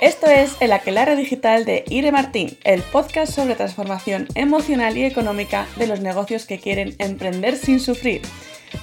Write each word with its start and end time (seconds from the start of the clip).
Esto 0.00 0.28
es 0.28 0.56
El 0.60 0.72
Aquelarre 0.72 1.14
Digital 1.14 1.66
de 1.66 1.84
Ire 1.90 2.10
Martín, 2.10 2.56
el 2.64 2.80
podcast 2.80 3.34
sobre 3.34 3.54
transformación 3.54 4.28
emocional 4.34 4.96
y 4.96 5.04
económica 5.04 5.66
de 5.76 5.86
los 5.86 6.00
negocios 6.00 6.46
que 6.46 6.58
quieren 6.58 6.94
emprender 6.98 7.54
sin 7.54 7.80
sufrir. 7.80 8.22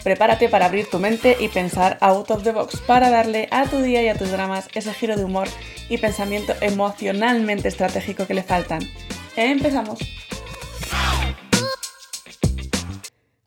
Prepárate 0.03 0.47
para 0.47 0.67
abrir 0.67 0.88
tu 0.91 0.99
mente 0.99 1.35
y 1.39 1.47
pensar 1.47 1.97
out 2.01 2.29
of 2.29 2.43
the 2.43 2.51
box 2.51 2.79
para 2.81 3.09
darle 3.09 3.47
a 3.49 3.65
tu 3.65 3.81
día 3.81 4.03
y 4.03 4.09
a 4.09 4.15
tus 4.15 4.29
dramas 4.29 4.67
ese 4.75 4.93
giro 4.93 5.17
de 5.17 5.26
humor 5.26 5.47
y 5.90 5.97
pensamiento 5.97 6.53
emocionalmente 6.62 7.68
estratégico 7.68 8.28
que 8.28 8.36
le 8.36 8.44
faltan. 8.44 8.88
Empezamos. 9.36 9.97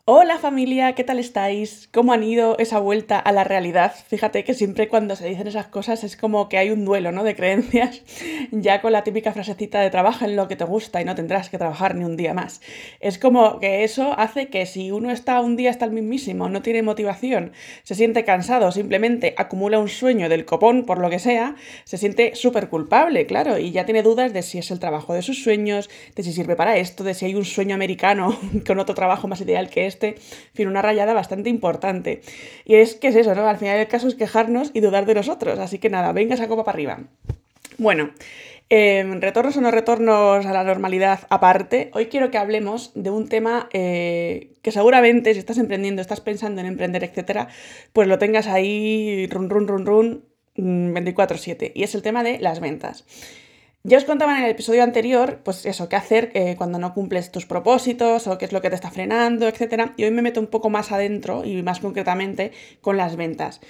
Hola 0.07 0.39
familia, 0.39 0.95
¿qué 0.95 1.05
tal 1.05 1.19
estáis? 1.19 1.89
¿Cómo 1.93 2.15
han 2.15 2.25
ido 2.25 2.57
esa 2.59 2.79
vuelta 2.79 3.19
a 3.19 3.33
la 3.33 3.45
realidad? 3.45 3.93
Fíjate 4.09 4.45
que 4.45 4.55
siempre 4.55 4.89
cuando 4.89 5.15
se 5.15 5.29
dicen 5.29 5.47
esas 5.47 5.67
cosas 5.67 6.03
es 6.05 6.17
como 6.17 6.49
que 6.49 6.57
hay 6.57 6.71
un 6.71 6.87
duelo, 6.87 7.13
¿no? 7.13 7.23
De 7.23 7.37
creencias, 7.37 8.03
ya 8.51 8.81
con 8.81 8.93
la 8.93 9.05
típica 9.05 9.33
frasecita 9.33 9.79
de 9.79 9.91
trabaja 9.91 10.25
en 10.25 10.37
lo 10.37 10.49
que 10.49 10.57
te 10.57 10.65
gusta 10.65 11.03
y 11.03 11.05
no 11.05 11.15
tendrás 11.15 11.51
que 11.51 11.59
trabajar 11.59 11.95
ni 11.95 12.05
un 12.05 12.17
día 12.17 12.33
más. 12.33 12.63
Es 13.01 13.19
como 13.19 13.61
que 13.61 13.85
eso 13.85 14.19
hace 14.19 14.49
que 14.49 14.65
si 14.65 14.91
uno 14.91 15.11
está 15.11 15.39
un 15.43 15.55
día 15.55 15.69
hasta 15.69 15.85
el 15.85 15.93
mismísimo, 15.93 16.49
no 16.49 16.63
tiene 16.63 16.83
motivación, 16.83 17.53
se 17.83 17.95
siente 17.95 18.25
cansado, 18.25 18.73
simplemente 18.73 19.35
acumula 19.37 19.79
un 19.79 19.89
sueño 19.89 20.31
del 20.31 20.47
copón 20.47 20.87
por 20.87 20.99
lo 20.99 21.11
que 21.11 21.19
sea, 21.19 21.57
se 21.85 21.99
siente 21.99 22.35
súper 22.35 22.71
culpable, 22.71 23.27
claro, 23.27 23.59
y 23.59 23.71
ya 23.71 23.85
tiene 23.85 24.03
dudas 24.03 24.33
de 24.33 24.41
si 24.41 24.59
es 24.59 24.71
el 24.71 24.81
trabajo 24.81 25.13
de 25.13 25.21
sus 25.21 25.43
sueños, 25.43 25.91
de 26.17 26.23
si 26.23 26.33
sirve 26.33 26.57
para 26.57 26.79
esto, 26.79 27.05
de 27.05 27.13
si 27.13 27.27
hay 27.27 27.35
un 27.35 27.45
sueño 27.45 27.75
americano 27.75 28.37
con 28.67 28.79
otro 28.79 28.95
trabajo 28.95 29.29
más 29.29 29.43
ideal 29.43 29.69
que 29.69 29.87
este 29.87 30.00
fin, 30.55 30.69
una 30.69 30.83
rayada 30.83 31.15
bastante 31.15 31.51
importante. 31.51 32.23
Y 32.65 32.77
es 32.77 32.95
que 32.95 33.09
es 33.09 33.17
eso, 33.17 33.35
¿no? 33.35 33.49
Al 33.49 33.59
final 33.59 33.79
el 33.79 33.89
caso 33.89 34.09
es 34.09 34.15
quejarnos 34.15 34.71
y 34.75 34.81
dudar 34.81 35.07
de 35.07 35.15
nosotros. 35.15 35.59
Así 35.59 35.79
que 35.79 35.91
nada, 35.91 36.13
venga 36.13 36.35
esa 36.35 36.49
copa 36.49 36.65
para 36.65 36.77
arriba. 36.77 36.99
Bueno, 37.79 38.11
em, 38.69 39.21
retornos 39.21 39.57
o 39.57 39.61
no 39.61 39.71
retornos 39.71 40.45
a 40.45 40.53
la 40.53 40.65
normalidad 40.65 41.21
aparte, 41.31 41.91
hoy 41.95 42.07
quiero 42.07 42.31
que 42.31 42.39
hablemos 42.39 42.93
de 42.95 43.11
un 43.11 43.29
tema 43.29 43.69
eh, 43.73 44.53
que 44.63 44.71
seguramente 44.71 45.33
si 45.33 45.39
estás 45.41 45.59
emprendiendo, 45.59 46.03
estás 46.03 46.21
pensando 46.21 46.61
en 46.61 46.67
emprender, 46.67 47.05
etcétera, 47.05 47.49
pues 47.93 48.07
lo 48.07 48.19
tengas 48.19 48.47
ahí 48.49 49.27
run, 49.31 49.49
run, 49.49 49.67
run, 49.67 49.87
run 49.87 50.25
24/7. 50.57 51.73
Y 51.75 51.85
es 51.85 51.95
el 51.95 52.03
tema 52.03 52.23
de 52.23 52.39
las 52.39 52.61
ventas. 52.61 53.05
Ya 53.83 53.97
os 53.97 54.05
contaba 54.05 54.37
en 54.37 54.45
el 54.45 54.51
episodio 54.51 54.83
anterior, 54.83 55.41
pues 55.43 55.65
eso, 55.65 55.89
qué 55.89 55.97
hacer 55.97 56.31
eh, 56.35 56.55
cuando 56.59 56.79
no 56.79 56.93
cumples 56.93 57.33
tus 57.33 57.47
propósitos 57.47 58.27
o 58.27 58.37
qué 58.37 58.45
es 58.45 58.53
lo 58.53 58.61
que 58.61 58.69
te 58.69 58.75
está 58.75 58.91
frenando, 58.91 59.49
etc. 59.49 59.93
Y 59.97 60.05
hoy 60.05 60.11
me 60.11 60.21
meto 60.21 60.39
un 60.39 60.49
poco 60.49 60.69
más 60.69 60.93
adentro 60.93 61.47
y 61.47 61.63
más 61.63 61.81
concretamente 61.81 62.53
con 62.83 62.99
las 62.99 63.17
ventas. 63.17 63.63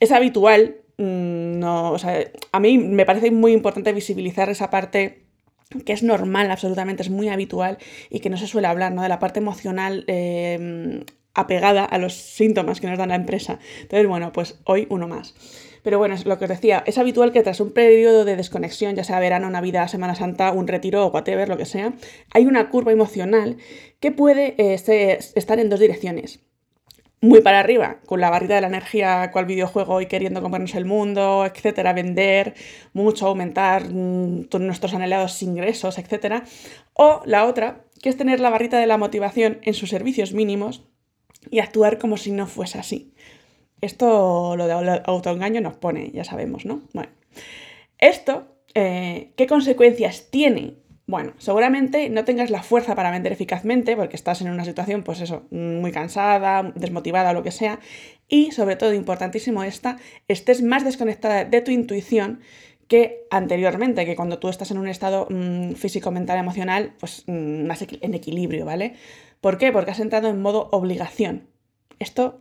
Es 0.00 0.10
habitual, 0.10 0.78
mm, 0.96 1.58
no, 1.58 1.92
o 1.92 1.98
sea, 1.98 2.30
a 2.52 2.60
mí 2.60 2.78
me 2.78 3.04
parece 3.04 3.30
muy 3.30 3.52
importante 3.52 3.92
visibilizar 3.92 4.48
esa 4.48 4.70
parte 4.70 5.26
que 5.84 5.92
es 5.92 6.02
normal, 6.02 6.50
absolutamente, 6.50 7.02
es 7.02 7.10
muy 7.10 7.28
habitual 7.28 7.76
y 8.08 8.20
que 8.20 8.30
no 8.30 8.38
se 8.38 8.46
suele 8.46 8.68
hablar, 8.68 8.92
¿no? 8.92 9.02
De 9.02 9.10
la 9.10 9.18
parte 9.18 9.40
emocional 9.40 10.04
eh, 10.06 11.04
apegada 11.38 11.84
a 11.84 11.98
los 11.98 12.14
síntomas 12.14 12.80
que 12.80 12.88
nos 12.88 12.98
da 12.98 13.06
la 13.06 13.14
empresa. 13.14 13.58
Entonces, 13.82 14.08
bueno, 14.08 14.32
pues 14.32 14.58
hoy 14.64 14.86
uno 14.90 15.08
más. 15.08 15.34
Pero 15.82 15.98
bueno, 15.98 16.14
es 16.14 16.26
lo 16.26 16.38
que 16.38 16.44
os 16.44 16.48
decía, 16.50 16.82
es 16.86 16.98
habitual 16.98 17.32
que 17.32 17.42
tras 17.42 17.60
un 17.60 17.72
periodo 17.72 18.24
de 18.24 18.36
desconexión, 18.36 18.96
ya 18.96 19.04
sea 19.04 19.20
verano, 19.20 19.48
Navidad, 19.48 19.88
Semana 19.88 20.14
Santa, 20.14 20.52
un 20.52 20.66
retiro 20.66 21.06
o 21.06 21.10
whatever, 21.10 21.48
lo 21.48 21.56
que 21.56 21.64
sea, 21.64 21.94
hay 22.32 22.46
una 22.46 22.68
curva 22.68 22.92
emocional 22.92 23.56
que 24.00 24.12
puede 24.12 24.54
eh, 24.58 24.74
estar 25.34 25.58
en 25.60 25.70
dos 25.70 25.80
direcciones. 25.80 26.40
Muy 27.20 27.40
para 27.40 27.58
arriba, 27.58 27.98
con 28.06 28.20
la 28.20 28.30
barrida 28.30 28.56
de 28.56 28.60
la 28.60 28.68
energía, 28.68 29.30
cual 29.32 29.46
videojuego 29.46 30.00
y 30.00 30.06
queriendo 30.06 30.40
comernos 30.40 30.74
el 30.74 30.84
mundo, 30.84 31.44
etcétera, 31.46 31.92
vender 31.92 32.54
mucho, 32.92 33.26
aumentar 33.26 33.90
mm, 33.90 34.48
nuestros 34.60 34.94
anhelados 34.94 35.42
ingresos, 35.42 35.98
etcétera. 35.98 36.44
O 36.92 37.22
la 37.24 37.46
otra, 37.46 37.84
que 38.02 38.08
es 38.08 38.16
tener 38.16 38.38
la 38.38 38.50
barrita 38.50 38.78
de 38.78 38.86
la 38.86 38.98
motivación 38.98 39.58
en 39.62 39.74
sus 39.74 39.90
servicios 39.90 40.32
mínimos 40.32 40.88
y 41.50 41.60
actuar 41.60 41.98
como 41.98 42.16
si 42.16 42.32
no 42.32 42.46
fuese 42.46 42.78
así. 42.78 43.12
Esto, 43.80 44.56
lo 44.56 44.66
de 44.66 45.02
autoengaño 45.04 45.60
nos 45.60 45.74
pone, 45.74 46.10
ya 46.12 46.24
sabemos, 46.24 46.64
¿no? 46.64 46.82
Bueno, 46.92 47.10
esto, 47.98 48.56
eh, 48.74 49.32
¿qué 49.36 49.46
consecuencias 49.46 50.30
tiene? 50.30 50.74
Bueno, 51.06 51.32
seguramente 51.38 52.10
no 52.10 52.24
tengas 52.24 52.50
la 52.50 52.62
fuerza 52.62 52.94
para 52.94 53.10
vender 53.10 53.32
eficazmente 53.32 53.96
porque 53.96 54.16
estás 54.16 54.42
en 54.42 54.50
una 54.50 54.64
situación, 54.64 55.02
pues 55.04 55.20
eso, 55.20 55.46
muy 55.50 55.90
cansada, 55.90 56.70
desmotivada 56.74 57.30
o 57.30 57.34
lo 57.34 57.42
que 57.42 57.50
sea. 57.50 57.80
Y 58.28 58.50
sobre 58.50 58.76
todo, 58.76 58.92
importantísimo 58.92 59.64
esta, 59.64 59.96
estés 60.26 60.60
más 60.62 60.84
desconectada 60.84 61.44
de 61.44 61.60
tu 61.62 61.70
intuición 61.70 62.40
que 62.88 63.26
anteriormente, 63.30 64.04
que 64.06 64.16
cuando 64.16 64.38
tú 64.38 64.48
estás 64.48 64.70
en 64.70 64.78
un 64.78 64.88
estado 64.88 65.28
mm, 65.30 65.72
físico, 65.72 66.10
mental, 66.10 66.38
emocional, 66.38 66.94
pues 66.98 67.24
mm, 67.26 67.66
más 67.66 67.82
en 67.82 68.14
equilibrio, 68.14 68.64
¿vale? 68.64 68.94
¿Por 69.40 69.58
qué? 69.58 69.72
Porque 69.72 69.90
has 69.90 70.00
entrado 70.00 70.28
en 70.28 70.40
modo 70.40 70.68
obligación. 70.72 71.48
Esto 71.98 72.40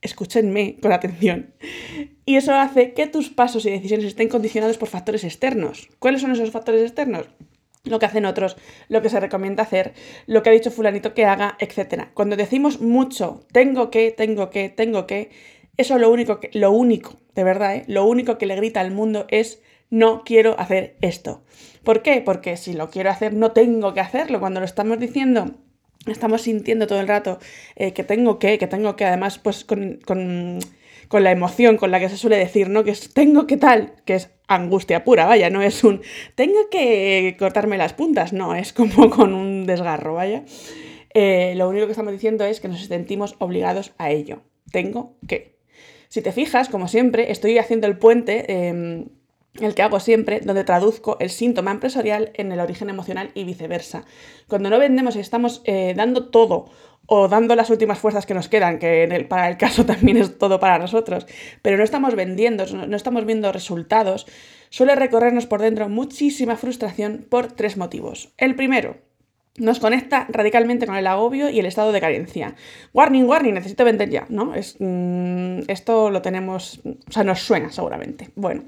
escúchenme 0.00 0.78
con 0.80 0.92
atención. 0.92 1.54
Y 2.24 2.36
eso 2.36 2.54
hace 2.54 2.92
que 2.92 3.06
tus 3.06 3.30
pasos 3.30 3.64
y 3.66 3.70
decisiones 3.70 4.06
estén 4.06 4.28
condicionados 4.28 4.78
por 4.78 4.88
factores 4.88 5.24
externos. 5.24 5.88
¿Cuáles 5.98 6.20
son 6.20 6.32
esos 6.32 6.50
factores 6.50 6.82
externos? 6.82 7.26
Lo 7.84 7.98
que 7.98 8.06
hacen 8.06 8.26
otros, 8.26 8.56
lo 8.88 9.00
que 9.02 9.08
se 9.08 9.20
recomienda 9.20 9.62
hacer, 9.62 9.94
lo 10.26 10.42
que 10.42 10.50
ha 10.50 10.52
dicho 10.52 10.70
fulanito 10.70 11.14
que 11.14 11.24
haga, 11.24 11.56
etc. 11.58 12.08
Cuando 12.12 12.36
decimos 12.36 12.80
mucho, 12.80 13.46
tengo 13.52 13.90
que, 13.90 14.10
tengo 14.10 14.50
que, 14.50 14.68
tengo 14.68 15.06
que, 15.06 15.30
eso 15.76 15.98
lo 15.98 16.10
único, 16.10 16.40
que, 16.40 16.50
lo 16.52 16.70
único, 16.72 17.16
de 17.34 17.44
verdad, 17.44 17.76
¿eh? 17.76 17.84
lo 17.86 18.04
único 18.04 18.36
que 18.36 18.46
le 18.46 18.56
grita 18.56 18.80
al 18.80 18.90
mundo 18.90 19.26
es 19.28 19.62
no 19.90 20.22
quiero 20.24 20.58
hacer 20.58 20.96
esto. 21.00 21.42
¿Por 21.82 22.02
qué? 22.02 22.20
Porque 22.20 22.56
si 22.56 22.74
lo 22.74 22.90
quiero 22.90 23.10
hacer, 23.10 23.32
no 23.32 23.52
tengo 23.52 23.94
que 23.94 24.00
hacerlo. 24.00 24.40
Cuando 24.40 24.60
lo 24.60 24.66
estamos 24.66 24.98
diciendo 24.98 25.54
estamos 26.06 26.42
sintiendo 26.42 26.86
todo 26.86 27.00
el 27.00 27.08
rato 27.08 27.38
eh, 27.76 27.92
que 27.92 28.04
tengo 28.04 28.38
que, 28.38 28.58
que 28.58 28.66
tengo 28.66 28.96
que, 28.96 29.04
además, 29.04 29.38
pues 29.38 29.64
con, 29.64 29.98
con, 30.04 30.58
con, 31.08 31.24
la 31.24 31.30
emoción 31.30 31.76
con 31.76 31.90
la 31.90 32.00
que 32.00 32.08
se 32.08 32.16
suele 32.16 32.36
decir, 32.36 32.68
¿no? 32.68 32.84
Que 32.84 32.92
es 32.92 33.12
tengo 33.12 33.46
que 33.46 33.56
tal, 33.56 33.94
que 34.04 34.14
es 34.14 34.30
angustia 34.46 35.04
pura, 35.04 35.26
vaya, 35.26 35.50
no 35.50 35.62
es 35.62 35.84
un 35.84 36.00
tengo 36.34 36.70
que 36.70 37.36
cortarme 37.38 37.78
las 37.78 37.92
puntas, 37.92 38.32
no, 38.32 38.54
es 38.54 38.72
como 38.72 39.10
con 39.16 39.34
un 39.34 39.66
desgarro, 39.66 40.14
vaya. 40.14 40.44
Eh, 41.14 41.54
lo 41.56 41.68
único 41.68 41.86
que 41.86 41.92
estamos 41.92 42.12
diciendo 42.12 42.44
es 42.44 42.60
que 42.60 42.68
nos 42.68 42.84
sentimos 42.84 43.34
obligados 43.38 43.92
a 43.98 44.10
ello. 44.10 44.42
Tengo 44.70 45.16
que. 45.26 45.58
Si 46.08 46.22
te 46.22 46.32
fijas, 46.32 46.68
como 46.68 46.88
siempre, 46.88 47.30
estoy 47.32 47.58
haciendo 47.58 47.86
el 47.86 47.98
puente. 47.98 48.44
Eh, 48.48 49.06
el 49.64 49.74
que 49.74 49.82
hago 49.82 50.00
siempre, 50.00 50.40
donde 50.40 50.64
traduzco 50.64 51.16
el 51.20 51.30
síntoma 51.30 51.70
empresarial 51.70 52.30
en 52.34 52.52
el 52.52 52.60
origen 52.60 52.90
emocional 52.90 53.30
y 53.34 53.44
viceversa. 53.44 54.04
Cuando 54.48 54.70
no 54.70 54.78
vendemos 54.78 55.16
y 55.16 55.20
estamos 55.20 55.62
eh, 55.64 55.94
dando 55.96 56.28
todo 56.28 56.66
o 57.06 57.28
dando 57.28 57.56
las 57.56 57.70
últimas 57.70 57.98
fuerzas 57.98 58.26
que 58.26 58.34
nos 58.34 58.48
quedan, 58.48 58.78
que 58.78 59.26
para 59.28 59.48
el 59.48 59.56
caso 59.56 59.86
también 59.86 60.18
es 60.18 60.38
todo 60.38 60.60
para 60.60 60.78
nosotros, 60.78 61.26
pero 61.62 61.76
no 61.76 61.84
estamos 61.84 62.14
vendiendo, 62.14 62.66
no 62.66 62.96
estamos 62.96 63.24
viendo 63.24 63.50
resultados, 63.50 64.26
suele 64.68 64.94
recorrernos 64.94 65.46
por 65.46 65.62
dentro 65.62 65.88
muchísima 65.88 66.56
frustración 66.56 67.26
por 67.28 67.52
tres 67.52 67.76
motivos. 67.76 68.34
El 68.36 68.54
primero, 68.56 68.96
nos 69.58 69.80
conecta 69.80 70.26
radicalmente 70.28 70.86
con 70.86 70.96
el 70.96 71.06
agobio 71.06 71.50
y 71.50 71.58
el 71.58 71.66
estado 71.66 71.92
de 71.92 72.00
carencia. 72.00 72.54
Warning, 72.94 73.24
warning, 73.24 73.54
necesito 73.54 73.84
vender 73.84 74.08
ya, 74.08 74.26
¿no? 74.28 74.52
Mm, 74.78 75.62
esto 75.68 76.10
lo 76.10 76.22
tenemos, 76.22 76.80
o 76.84 77.12
sea, 77.12 77.24
nos 77.24 77.40
suena 77.40 77.70
seguramente. 77.70 78.30
Bueno, 78.36 78.62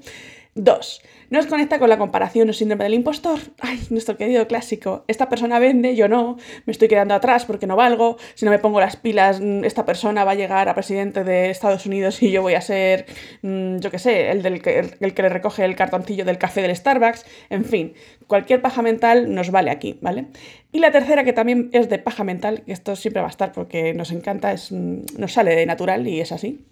Dos, 0.53 1.01
nos 1.29 1.47
conecta 1.47 1.79
con 1.79 1.87
la 1.87 1.97
comparación 1.97 2.49
o 2.49 2.53
síndrome 2.53 2.83
del 2.83 2.95
impostor. 2.95 3.39
Ay, 3.61 3.79
nuestro 3.89 4.17
querido 4.17 4.47
clásico. 4.47 5.05
Esta 5.07 5.29
persona 5.29 5.59
vende, 5.59 5.95
yo 5.95 6.09
no, 6.09 6.35
me 6.65 6.71
estoy 6.71 6.89
quedando 6.89 7.13
atrás 7.13 7.45
porque 7.45 7.67
no 7.67 7.77
valgo. 7.77 8.17
Si 8.35 8.43
no 8.43 8.51
me 8.51 8.59
pongo 8.59 8.81
las 8.81 8.97
pilas, 8.97 9.39
mm, 9.39 9.63
esta 9.63 9.85
persona 9.85 10.25
va 10.25 10.31
a 10.31 10.35
llegar 10.35 10.67
a 10.67 10.75
presidente 10.75 11.23
de 11.23 11.49
Estados 11.49 11.85
Unidos 11.85 12.21
y 12.21 12.31
yo 12.31 12.41
voy 12.41 12.55
a 12.55 12.61
ser, 12.61 13.05
mm, 13.43 13.77
yo 13.77 13.91
qué 13.91 13.97
sé, 13.97 14.29
el, 14.29 14.41
del 14.41 14.61
que, 14.61 14.79
el 14.99 15.13
que 15.13 15.21
le 15.21 15.29
recoge 15.29 15.63
el 15.63 15.77
cartoncillo 15.77 16.25
del 16.25 16.37
café 16.37 16.61
del 16.61 16.75
Starbucks. 16.75 17.25
En 17.49 17.63
fin, 17.63 17.93
cualquier 18.27 18.61
paja 18.61 18.81
mental 18.81 19.33
nos 19.33 19.51
vale 19.51 19.71
aquí, 19.71 19.99
¿vale? 20.01 20.25
Y 20.73 20.79
la 20.79 20.91
tercera, 20.91 21.23
que 21.23 21.31
también 21.31 21.69
es 21.71 21.87
de 21.87 21.97
paja 21.97 22.25
mental, 22.25 22.63
que 22.65 22.73
esto 22.73 22.97
siempre 22.97 23.21
va 23.21 23.27
a 23.29 23.31
estar 23.31 23.53
porque 23.53 23.93
nos 23.93 24.11
encanta, 24.11 24.51
es, 24.51 24.73
mm, 24.73 25.17
nos 25.17 25.31
sale 25.31 25.55
de 25.55 25.65
natural 25.65 26.05
y 26.09 26.19
es 26.19 26.33
así 26.33 26.65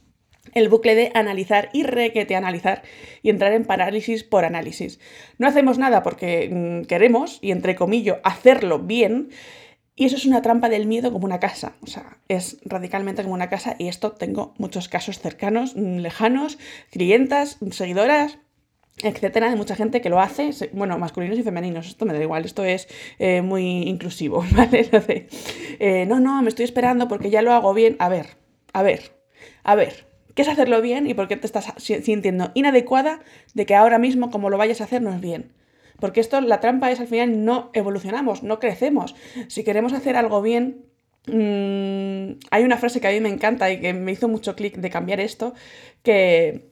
el 0.53 0.69
bucle 0.69 0.95
de 0.95 1.11
analizar 1.13 1.69
y 1.73 1.83
requete 1.83 2.35
analizar 2.35 2.83
y 3.21 3.29
entrar 3.29 3.53
en 3.53 3.65
parálisis 3.65 4.23
por 4.23 4.45
análisis. 4.45 4.99
No 5.37 5.47
hacemos 5.47 5.77
nada 5.77 6.03
porque 6.03 6.49
mm, 6.51 6.85
queremos, 6.85 7.39
y 7.41 7.51
entre 7.51 7.75
comillas, 7.75 8.17
hacerlo 8.23 8.79
bien, 8.79 9.29
y 9.95 10.05
eso 10.05 10.15
es 10.15 10.25
una 10.25 10.41
trampa 10.41 10.69
del 10.69 10.87
miedo 10.87 11.11
como 11.11 11.25
una 11.25 11.41
casa, 11.41 11.73
o 11.81 11.87
sea, 11.87 12.19
es 12.29 12.57
radicalmente 12.63 13.21
como 13.21 13.33
una 13.33 13.49
casa, 13.49 13.75
y 13.77 13.89
esto 13.89 14.13
tengo 14.13 14.53
muchos 14.57 14.87
casos 14.87 15.19
cercanos, 15.19 15.75
mm, 15.75 15.97
lejanos, 15.97 16.57
clientas, 16.89 17.57
seguidoras, 17.71 18.37
etcétera, 19.03 19.49
de 19.49 19.55
mucha 19.55 19.75
gente 19.75 20.01
que 20.01 20.09
lo 20.09 20.19
hace, 20.19 20.51
bueno, 20.73 20.97
masculinos 20.97 21.37
y 21.37 21.43
femeninos, 21.43 21.87
esto 21.87 22.05
me 22.05 22.13
da 22.13 22.21
igual, 22.21 22.45
esto 22.45 22.63
es 22.63 22.87
eh, 23.17 23.41
muy 23.41 23.83
inclusivo, 23.83 24.45
¿vale? 24.51 24.89
Eh, 25.79 26.05
no, 26.05 26.19
no, 26.19 26.41
me 26.41 26.49
estoy 26.49 26.65
esperando 26.65 27.07
porque 27.07 27.29
ya 27.29 27.41
lo 27.41 27.53
hago 27.53 27.73
bien, 27.73 27.95
a 27.99 28.09
ver, 28.09 28.37
a 28.73 28.83
ver, 28.83 29.11
a 29.63 29.75
ver, 29.75 30.08
qué 30.35 30.41
es 30.43 30.47
hacerlo 30.47 30.81
bien 30.81 31.07
y 31.07 31.13
por 31.13 31.27
qué 31.27 31.37
te 31.37 31.45
estás 31.45 31.73
sintiendo 31.77 32.51
inadecuada 32.53 33.19
de 33.53 33.65
que 33.65 33.75
ahora 33.75 33.99
mismo 33.99 34.31
como 34.31 34.49
lo 34.49 34.57
vayas 34.57 34.81
a 34.81 34.85
hacer 34.85 35.01
no 35.01 35.13
es 35.13 35.21
bien. 35.21 35.51
Porque 35.99 36.21
esto, 36.21 36.39
la 36.41 36.59
trampa 36.59 36.91
es 36.91 36.99
al 36.99 37.07
final 37.07 37.43
no 37.43 37.71
evolucionamos, 37.73 38.43
no 38.43 38.59
crecemos. 38.59 39.15
Si 39.47 39.63
queremos 39.63 39.93
hacer 39.93 40.15
algo 40.15 40.41
bien, 40.41 40.85
mm, 41.27 42.39
hay 42.51 42.63
una 42.63 42.77
frase 42.77 43.01
que 43.01 43.07
a 43.07 43.11
mí 43.11 43.19
me 43.19 43.29
encanta 43.29 43.71
y 43.71 43.81
que 43.81 43.93
me 43.93 44.11
hizo 44.11 44.27
mucho 44.27 44.55
clic 44.55 44.77
de 44.77 44.89
cambiar 44.89 45.19
esto, 45.19 45.53
que, 46.03 46.68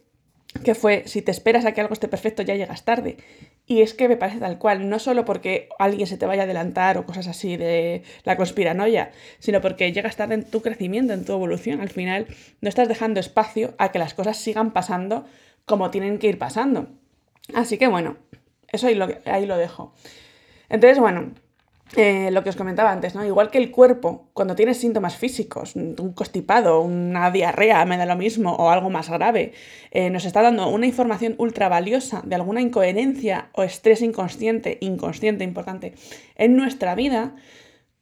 que 0.64 0.76
fue, 0.76 1.04
si 1.06 1.22
te 1.22 1.32
esperas 1.32 1.66
a 1.66 1.74
que 1.74 1.82
algo 1.82 1.94
esté 1.94 2.08
perfecto, 2.08 2.42
ya 2.44 2.56
llegas 2.56 2.84
tarde. 2.84 3.18
Y 3.66 3.82
es 3.82 3.94
que 3.94 4.08
me 4.08 4.18
parece 4.18 4.40
tal 4.40 4.58
cual, 4.58 4.90
no 4.90 5.00
solo 5.00 5.26
porque 5.26 5.70
alguien 5.80 6.08
se 6.08 6.18
te 6.18 6.26
vaya 6.26 6.44
a 6.44 6.46
adelantar 6.46 6.98
o 6.98 7.06
cosas 7.06 7.28
así 7.28 7.58
de 7.58 8.04
la 8.24 8.38
conspiranoia, 8.38 9.12
sino 9.40 9.62
porque 9.62 9.92
llegas 9.92 10.16
tarde 10.16 10.36
en 10.36 10.44
tu 10.44 10.62
crecimiento, 10.62 11.14
en 11.14 11.26
tu 11.26 11.34
evolución. 11.34 11.82
Al 11.82 11.90
final 11.90 12.28
no 12.62 12.70
estás 12.70 12.88
dejando 12.88 13.20
espacio 13.20 13.74
a 13.78 13.92
que 13.92 14.00
las 14.00 14.14
cosas 14.14 14.38
sigan 14.38 14.72
pasando 14.72 15.26
como 15.66 15.92
tienen 15.92 16.18
que 16.18 16.28
ir 16.28 16.38
pasando. 16.38 16.88
Así 17.54 17.78
que 17.78 17.88
bueno, 17.88 18.18
eso 18.72 18.88
ahí 18.88 18.96
lo, 18.96 19.08
ahí 19.26 19.46
lo 19.46 19.58
dejo. 19.58 19.94
Entonces, 20.70 21.00
bueno, 21.00 21.32
eh, 21.96 22.30
lo 22.32 22.44
que 22.44 22.50
os 22.50 22.56
comentaba 22.56 22.92
antes, 22.92 23.16
¿no? 23.16 23.26
Igual 23.26 23.50
que 23.50 23.58
el 23.58 23.72
cuerpo, 23.72 24.30
cuando 24.34 24.56
tiene 24.56 24.74
síntomas 24.74 25.16
físicos, 25.16 25.76
un 25.76 26.14
constipado, 26.14 26.82
una 26.82 27.32
diarrea, 27.32 27.86
me 27.86 27.98
da 27.98 28.06
lo 28.06 28.16
mismo, 28.16 28.54
o 28.56 28.70
algo 28.70 28.90
más 28.90 29.10
grave, 29.10 29.54
eh, 29.92 30.10
nos 30.10 30.26
está 30.26 30.42
dando 30.42 30.68
una 30.68 30.86
información 30.86 31.36
ultra 31.38 31.70
valiosa 31.70 32.22
de 32.26 32.36
alguna 32.36 32.62
incoherencia 32.62 33.50
o 33.54 33.64
estrés 33.64 34.02
inconsciente, 34.02 34.78
inconsciente 34.82 35.44
importante, 35.44 35.94
en 36.36 36.58
nuestra 36.58 36.94
vida, 36.94 37.36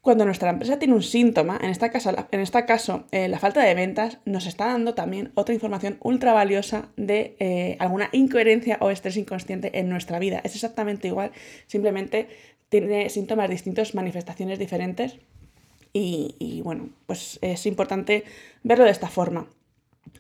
cuando 0.06 0.24
nuestra 0.24 0.52
empresa 0.52 0.78
tiene 0.78 0.94
un 0.94 1.02
síntoma, 1.02 1.58
en, 1.60 1.72
esta 1.72 1.90
caso, 1.90 2.12
en 2.30 2.40
este 2.40 2.64
caso 2.66 3.06
eh, 3.10 3.28
la 3.28 3.40
falta 3.40 3.64
de 3.64 3.74
ventas, 3.74 4.20
nos 4.26 4.46
está 4.46 4.68
dando 4.68 4.94
también 4.94 5.32
otra 5.34 5.56
información 5.56 5.98
ultra 6.00 6.32
valiosa 6.32 6.90
de 6.96 7.36
eh, 7.40 7.76
alguna 7.80 8.10
incoherencia 8.12 8.78
o 8.82 8.92
estrés 8.92 9.18
inconsciente 9.18 9.80
en 9.80 9.90
nuestra 9.90 10.20
vida. 10.20 10.42
Es 10.44 10.54
exactamente 10.54 11.08
igual, 11.08 11.32
simplemente 11.66 12.28
tiene 12.70 13.10
síntomas 13.10 13.50
distintos, 13.50 13.96
manifestaciones 13.96 14.60
diferentes 14.60 15.18
y, 15.94 16.36
y 16.40 16.62
bueno, 16.62 16.90
pues 17.06 17.40
es 17.42 17.66
importante 17.66 18.24
verlo 18.64 18.86
de 18.86 18.92
esta 18.92 19.08
forma. 19.08 19.48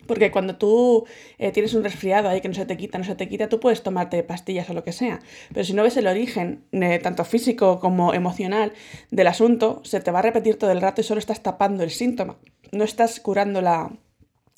Porque 0.08 0.32
cuando 0.32 0.56
tú 0.56 1.06
eh, 1.38 1.52
tienes 1.52 1.74
un 1.74 1.84
resfriado 1.84 2.30
ahí 2.30 2.42
que 2.42 2.48
no 2.48 2.54
se 2.54 2.66
te 2.66 2.78
quita, 2.78 2.98
no 2.98 3.04
se 3.04 3.16
te 3.16 3.28
quita, 3.28 3.50
tú 3.50 3.60
puedes 3.60 3.82
tomarte 3.82 4.22
pastillas 4.24 4.70
o 4.70 4.74
lo 4.74 4.84
que 4.84 4.92
sea. 4.92 5.20
Pero 5.54 5.64
si 5.64 5.74
no 5.74 5.84
ves 5.84 5.98
el 5.98 6.08
origen, 6.08 6.64
eh, 6.72 7.00
tanto 7.00 7.26
físico 7.26 7.80
como 7.80 8.14
emocional, 8.14 8.74
del 9.12 9.28
asunto, 9.28 9.82
se 9.84 10.00
te 10.00 10.12
va 10.12 10.20
a 10.20 10.24
repetir 10.24 10.58
todo 10.58 10.72
el 10.72 10.82
rato 10.82 11.02
y 11.02 11.04
solo 11.04 11.20
estás 11.20 11.42
tapando 11.42 11.84
el 11.84 11.92
síntoma. 11.92 12.38
No 12.72 12.84
estás 12.84 13.20
curando 13.20 13.62
la, 13.62 13.92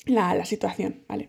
la, 0.06 0.44
situación, 0.44 1.02
¿vale? 1.08 1.28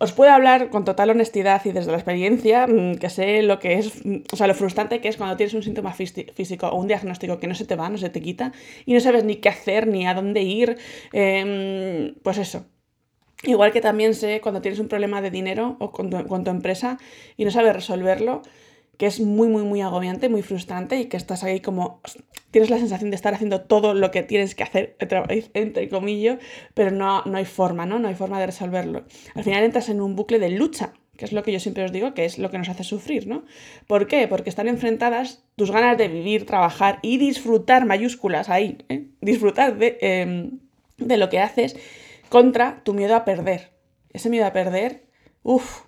Os 0.00 0.12
puedo 0.12 0.30
hablar 0.30 0.70
con 0.70 0.84
total 0.84 1.10
honestidad 1.10 1.60
y 1.64 1.72
desde 1.72 1.90
la 1.90 1.96
experiencia 1.96 2.66
mm, 2.66 2.96
que 2.96 3.10
sé 3.10 3.42
lo 3.42 3.58
que 3.58 3.74
es, 3.74 4.04
mm, 4.04 4.18
o 4.32 4.36
sea, 4.36 4.46
lo 4.46 4.54
frustrante 4.54 5.00
que 5.00 5.08
es 5.08 5.16
cuando 5.16 5.36
tienes 5.36 5.54
un 5.54 5.62
síntoma 5.62 5.92
físico 5.92 6.68
o 6.68 6.76
un 6.76 6.86
diagnóstico 6.86 7.38
que 7.38 7.48
no 7.48 7.54
se 7.54 7.64
te 7.64 7.74
va, 7.74 7.88
no 7.88 7.98
se 7.98 8.10
te 8.10 8.22
quita 8.22 8.52
y 8.86 8.94
no 8.94 9.00
sabes 9.00 9.24
ni 9.24 9.36
qué 9.36 9.48
hacer 9.48 9.86
ni 9.88 10.06
a 10.06 10.14
dónde 10.14 10.42
ir. 10.42 10.78
Em, 11.12 12.14
pues 12.22 12.38
eso, 12.38 12.66
Igual 13.44 13.72
que 13.72 13.80
también 13.80 14.14
sé 14.14 14.40
cuando 14.40 14.60
tienes 14.60 14.80
un 14.80 14.88
problema 14.88 15.22
de 15.22 15.30
dinero 15.30 15.76
o 15.78 15.92
con 15.92 16.10
tu, 16.10 16.50
empresa 16.50 16.98
y 17.36 17.44
no 17.44 17.52
sabes 17.52 17.72
resolverlo, 17.72 18.42
que 18.98 19.06
es 19.06 19.20
muy, 19.20 19.48
muy, 19.48 19.62
muy 19.62 19.80
agobiante, 19.80 20.28
muy 20.28 20.42
frustrante 20.42 20.98
y 20.98 21.06
que 21.06 21.16
estás 21.16 21.44
ahí 21.44 21.60
como, 21.60 22.02
tienes 22.50 22.68
la 22.68 22.78
sensación 22.78 23.10
de 23.10 23.16
estar 23.16 23.32
haciendo 23.32 23.62
todo 23.62 23.94
lo 23.94 24.10
que 24.10 24.22
tienes 24.24 24.54
que 24.54 24.64
hacer, 24.64 24.96
entre 25.54 25.88
comillas, 25.88 26.38
pero 26.74 26.90
no, 26.90 27.22
no 27.24 27.38
hay 27.38 27.44
forma, 27.44 27.86
¿no? 27.86 28.00
No 28.00 28.08
hay 28.08 28.16
forma 28.16 28.40
de 28.40 28.46
resolverlo. 28.46 29.04
Al 29.34 29.44
final 29.44 29.64
entras 29.64 29.88
en 29.88 30.00
un 30.00 30.16
bucle 30.16 30.40
de 30.40 30.50
lucha, 30.50 30.92
que 31.16 31.24
es 31.24 31.32
lo 31.32 31.44
que 31.44 31.52
yo 31.52 31.60
siempre 31.60 31.84
os 31.84 31.92
digo, 31.92 32.12
que 32.12 32.24
es 32.24 32.38
lo 32.38 32.50
que 32.50 32.58
nos 32.58 32.68
hace 32.68 32.82
sufrir, 32.82 33.28
¿no? 33.28 33.44
¿Por 33.86 34.08
qué? 34.08 34.26
Porque 34.26 34.50
están 34.50 34.66
enfrentadas 34.66 35.44
tus 35.54 35.70
ganas 35.70 35.96
de 35.96 36.08
vivir, 36.08 36.44
trabajar 36.44 36.98
y 37.02 37.18
disfrutar, 37.18 37.86
mayúsculas 37.86 38.48
ahí, 38.48 38.78
¿eh? 38.88 39.06
disfrutar 39.20 39.78
de, 39.78 39.96
em, 40.00 40.58
de 40.96 41.16
lo 41.16 41.28
que 41.28 41.38
haces 41.38 41.76
contra 42.28 42.82
tu 42.82 42.94
miedo 42.94 43.14
a 43.14 43.24
perder. 43.24 43.70
Ese 44.12 44.28
miedo 44.28 44.46
a 44.46 44.52
perder, 44.52 45.06
uff, 45.44 45.82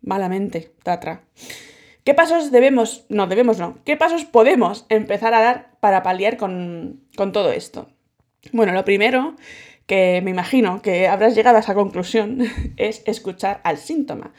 malamente, 0.00 0.72
tatra. 0.82 1.24
¿Qué 2.04 2.14
pasos 2.14 2.50
debemos, 2.50 3.06
no, 3.08 3.26
debemos 3.28 3.58
no, 3.58 3.78
qué 3.84 3.96
pasos 3.96 4.24
podemos 4.24 4.86
empezar 4.88 5.34
a 5.34 5.40
dar 5.40 5.76
para 5.80 6.02
paliar 6.02 6.36
con, 6.36 7.00
con 7.16 7.32
todo 7.32 7.52
esto? 7.52 7.88
Bueno, 8.52 8.72
lo 8.72 8.84
primero 8.84 9.36
que 9.86 10.20
me 10.22 10.30
imagino 10.30 10.82
que 10.82 11.06
habrás 11.06 11.34
llegado 11.36 11.58
a 11.58 11.60
esa 11.60 11.74
conclusión 11.74 12.40
es 12.76 13.02
escuchar 13.06 13.60
al 13.62 13.78
síntoma. 13.78 14.32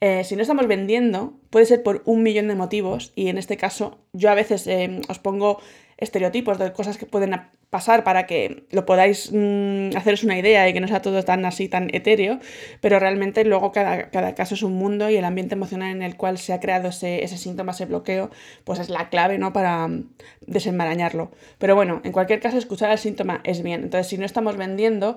Eh, 0.00 0.24
si 0.24 0.34
no 0.34 0.42
estamos 0.42 0.66
vendiendo, 0.66 1.34
puede 1.50 1.66
ser 1.66 1.82
por 1.82 2.02
un 2.06 2.22
millón 2.22 2.48
de 2.48 2.56
motivos 2.56 3.12
y 3.14 3.28
en 3.28 3.38
este 3.38 3.56
caso 3.56 3.98
yo 4.12 4.30
a 4.30 4.34
veces 4.34 4.66
eh, 4.66 5.00
os 5.08 5.18
pongo 5.18 5.60
estereotipos 6.02 6.58
de 6.58 6.72
cosas 6.72 6.98
que 6.98 7.06
pueden 7.06 7.34
pasar 7.70 8.04
para 8.04 8.26
que 8.26 8.64
lo 8.70 8.84
podáis 8.84 9.30
mm, 9.32 9.96
haceros 9.96 10.24
una 10.24 10.36
idea 10.36 10.68
y 10.68 10.72
que 10.74 10.80
no 10.80 10.88
sea 10.88 11.00
todo 11.00 11.22
tan 11.22 11.44
así, 11.44 11.68
tan 11.68 11.88
etéreo, 11.94 12.38
pero 12.80 12.98
realmente 12.98 13.44
luego 13.44 13.72
cada, 13.72 14.34
caso 14.34 14.54
es 14.54 14.62
un 14.62 14.74
mundo 14.74 15.08
y 15.08 15.16
el 15.16 15.24
ambiente 15.24 15.54
emocional 15.54 15.90
en 15.90 16.02
el 16.02 16.16
cual 16.16 16.36
se 16.38 16.52
ha 16.52 16.60
creado 16.60 16.88
ese, 16.88 17.24
ese 17.24 17.38
síntoma, 17.38 17.72
ese 17.72 17.86
bloqueo, 17.86 18.30
pues 18.64 18.78
es 18.78 18.90
la 18.90 19.08
clave 19.08 19.38
¿no? 19.38 19.52
para 19.52 19.88
mm, 19.88 20.04
desenmarañarlo. 20.46 21.30
Pero 21.58 21.74
bueno, 21.74 22.02
en 22.04 22.12
cualquier 22.12 22.40
caso, 22.40 22.58
escuchar 22.58 22.90
el 22.90 22.98
síntoma 22.98 23.40
es 23.44 23.62
bien. 23.62 23.84
Entonces, 23.84 24.08
si 24.08 24.18
no 24.18 24.26
estamos 24.26 24.56
vendiendo, 24.56 25.16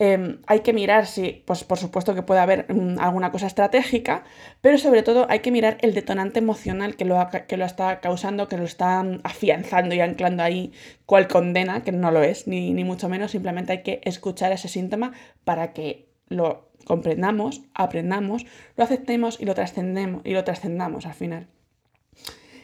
Em, 0.00 0.38
hay 0.46 0.60
que 0.60 0.72
mirar 0.72 1.06
si, 1.06 1.42
pues 1.44 1.64
por 1.64 1.76
supuesto 1.76 2.14
que 2.14 2.22
puede 2.22 2.40
haber 2.40 2.72
mm, 2.72 3.00
alguna 3.00 3.32
cosa 3.32 3.48
estratégica, 3.48 4.22
pero 4.60 4.78
sobre 4.78 5.02
todo 5.02 5.26
hay 5.28 5.40
que 5.40 5.50
mirar 5.50 5.76
el 5.80 5.92
detonante 5.92 6.38
emocional 6.38 6.94
que 6.94 7.04
lo, 7.04 7.18
que 7.48 7.56
lo 7.56 7.64
está 7.64 8.00
causando, 8.00 8.46
que 8.46 8.56
lo 8.56 8.64
está 8.64 9.04
afianzando 9.24 9.96
y 9.96 10.00
anclando 10.00 10.44
ahí 10.44 10.72
cual 11.04 11.26
condena, 11.26 11.82
que 11.82 11.90
no 11.90 12.12
lo 12.12 12.22
es, 12.22 12.46
ni, 12.46 12.72
ni 12.72 12.84
mucho 12.84 13.08
menos, 13.08 13.32
simplemente 13.32 13.72
hay 13.72 13.82
que 13.82 14.00
escuchar 14.04 14.52
ese 14.52 14.68
síntoma 14.68 15.12
para 15.44 15.72
que 15.72 16.08
lo 16.28 16.70
comprendamos, 16.84 17.62
aprendamos, 17.74 18.46
lo 18.76 18.84
aceptemos 18.84 19.40
y 19.40 19.46
lo 19.46 19.54
trascendemos 19.54 20.22
y 20.24 20.32
lo 20.32 20.44
trascendamos 20.44 21.06
al 21.06 21.14
final. 21.14 21.48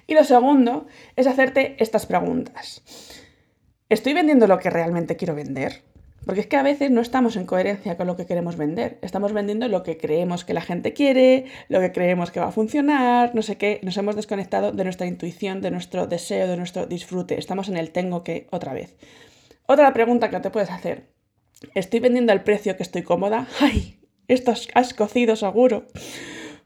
Y 0.07 0.15
lo 0.15 0.23
segundo 0.23 0.87
es 1.17 1.27
hacerte 1.27 1.77
estas 1.83 2.07
preguntas. 2.07 2.83
¿Estoy 3.89 4.13
vendiendo 4.13 4.47
lo 4.47 4.59
que 4.59 4.71
realmente 4.71 5.17
quiero 5.17 5.35
vender? 5.35 5.83
Porque 6.25 6.41
es 6.41 6.47
que 6.47 6.57
a 6.57 6.63
veces 6.63 6.91
no 6.91 7.01
estamos 7.01 7.37
en 7.37 7.45
coherencia 7.45 7.97
con 7.97 8.07
lo 8.07 8.17
que 8.17 8.27
queremos 8.27 8.57
vender. 8.57 8.99
Estamos 9.03 9.33
vendiendo 9.33 9.69
lo 9.69 9.83
que 9.83 9.97
creemos 9.97 10.45
que 10.45 10.55
la 10.55 10.63
gente 10.63 10.93
quiere, 10.93 11.47
lo 11.69 11.81
que 11.81 11.93
creemos 11.93 12.31
que 12.31 12.41
va 12.41 12.49
a 12.49 12.53
funcionar, 12.53 13.35
no 13.35 13.43
sé 13.43 13.57
qué. 13.57 13.81
Nos 13.83 13.97
hemos 13.97 14.17
desconectado 14.17 14.73
de 14.73 14.85
nuestra 14.85 15.07
intuición, 15.07 15.61
de 15.61 15.71
nuestro 15.71 16.07
deseo, 16.07 16.49
de 16.49 16.57
nuestro 16.57 16.87
disfrute. 16.87 17.39
Estamos 17.39 17.69
en 17.69 17.77
el 17.77 17.91
tengo 17.91 18.25
que 18.25 18.47
otra 18.51 18.73
vez. 18.73 18.97
Otra 19.67 19.93
pregunta 19.93 20.31
que 20.31 20.41
te 20.41 20.51
puedes 20.51 20.71
hacer. 20.71 21.09
¿Estoy 21.75 22.01
vendiendo 22.01 22.33
al 22.33 22.43
precio 22.43 22.77
que 22.77 22.83
estoy 22.83 23.03
cómoda? 23.03 23.47
¡Ay! 23.61 24.01
Esto 24.29 24.55
has 24.75 24.95
cocido 24.95 25.37
seguro. 25.37 25.87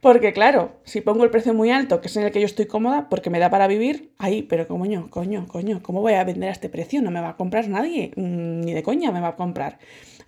Porque 0.00 0.32
claro, 0.32 0.76
si 0.84 1.00
pongo 1.00 1.24
el 1.24 1.30
precio 1.30 1.54
muy 1.54 1.70
alto, 1.70 2.00
que 2.00 2.06
es 2.06 2.16
en 2.16 2.22
el 2.22 2.30
que 2.30 2.40
yo 2.40 2.46
estoy 2.46 2.66
cómoda, 2.66 3.08
porque 3.08 3.30
me 3.30 3.40
da 3.40 3.50
para 3.50 3.66
vivir, 3.66 4.12
ahí, 4.18 4.42
pero 4.42 4.68
coño, 4.68 5.10
coño, 5.10 5.46
coño, 5.48 5.82
¿cómo 5.82 6.00
voy 6.00 6.12
a 6.12 6.22
vender 6.22 6.50
a 6.50 6.52
este 6.52 6.68
precio? 6.68 7.02
No 7.02 7.10
me 7.10 7.20
va 7.20 7.30
a 7.30 7.36
comprar 7.36 7.68
nadie, 7.68 8.12
mm, 8.14 8.60
ni 8.60 8.72
de 8.74 8.82
coña 8.84 9.10
me 9.10 9.20
va 9.20 9.28
a 9.28 9.36
comprar. 9.36 9.78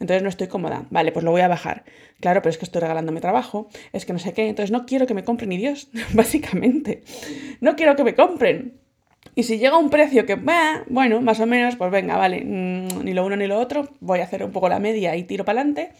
Entonces 0.00 0.22
no 0.22 0.28
estoy 0.28 0.48
cómoda. 0.48 0.86
Vale, 0.90 1.12
pues 1.12 1.24
lo 1.24 1.30
voy 1.30 1.42
a 1.42 1.48
bajar. 1.48 1.84
Claro, 2.20 2.42
pero 2.42 2.50
es 2.50 2.58
que 2.58 2.64
estoy 2.64 2.80
regalando 2.80 3.12
mi 3.12 3.20
trabajo, 3.20 3.68
es 3.92 4.06
que 4.06 4.12
no 4.12 4.18
sé 4.18 4.32
qué, 4.32 4.48
entonces 4.48 4.72
no 4.72 4.86
quiero 4.86 5.06
que 5.06 5.14
me 5.14 5.24
compren 5.24 5.50
ni 5.50 5.58
Dios, 5.58 5.88
básicamente. 6.14 7.02
No 7.60 7.76
quiero 7.76 7.94
que 7.94 8.02
me 8.02 8.14
compren. 8.16 8.80
Y 9.36 9.44
si 9.44 9.58
llega 9.58 9.78
un 9.78 9.90
precio 9.90 10.26
que, 10.26 10.34
bueno, 10.88 11.20
más 11.20 11.38
o 11.38 11.46
menos, 11.46 11.76
pues 11.76 11.92
venga, 11.92 12.16
vale, 12.16 12.42
mm, 12.44 13.04
ni 13.04 13.12
lo 13.12 13.24
uno 13.24 13.36
ni 13.36 13.46
lo 13.46 13.58
otro, 13.58 13.88
voy 14.00 14.18
a 14.18 14.24
hacer 14.24 14.42
un 14.42 14.50
poco 14.50 14.68
la 14.68 14.80
media 14.80 15.14
y 15.14 15.22
tiro 15.24 15.44
para 15.44 15.60
adelante. 15.60 15.92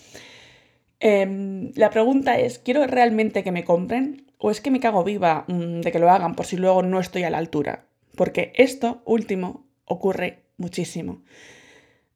Em, 1.00 1.73
la 1.76 1.88
pregunta 1.88 2.38
es, 2.38 2.59
¿quiero 2.59 2.87
realmente 2.87 3.42
que 3.42 3.52
me 3.52 3.64
compren? 3.64 4.26
¿O 4.38 4.50
es 4.50 4.61
que 4.61 4.71
me 4.71 4.80
cago 4.80 5.02
viva 5.02 5.45
mm, 5.49 5.80
de 5.80 5.92
que 5.92 5.99
lo 5.99 6.11
hagan 6.11 6.35
por 6.35 6.47
si 6.47 6.57
luego 6.57 6.83
no 6.83 7.00
estoy 7.00 7.25
a 7.25 7.30
la 7.30 7.38
altura? 7.38 7.87
Porque 8.16 8.52
esto 8.54 9.02
último 9.07 9.66
ocurre 9.87 10.42
muchísimo. 10.59 11.23